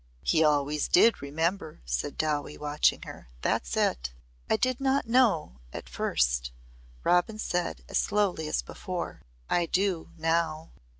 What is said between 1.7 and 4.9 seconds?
said Dowie watching her. "That's it." "I did